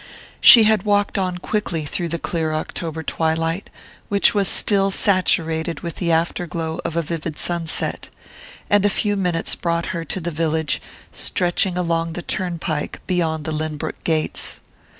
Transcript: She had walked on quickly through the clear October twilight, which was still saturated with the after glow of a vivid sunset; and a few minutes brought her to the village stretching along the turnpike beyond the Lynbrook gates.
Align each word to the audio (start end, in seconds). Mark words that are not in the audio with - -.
She 0.39 0.63
had 0.63 0.81
walked 0.81 1.19
on 1.19 1.37
quickly 1.37 1.85
through 1.85 2.07
the 2.07 2.17
clear 2.17 2.53
October 2.55 3.03
twilight, 3.03 3.69
which 4.09 4.33
was 4.33 4.47
still 4.47 4.89
saturated 4.89 5.81
with 5.81 5.97
the 5.97 6.11
after 6.11 6.47
glow 6.47 6.81
of 6.83 6.95
a 6.95 7.03
vivid 7.03 7.37
sunset; 7.37 8.09
and 8.67 8.83
a 8.83 8.89
few 8.89 9.15
minutes 9.15 9.53
brought 9.53 9.85
her 9.93 10.03
to 10.05 10.19
the 10.19 10.31
village 10.31 10.81
stretching 11.11 11.77
along 11.77 12.13
the 12.13 12.23
turnpike 12.23 12.99
beyond 13.05 13.45
the 13.45 13.51
Lynbrook 13.51 14.03
gates. 14.03 14.59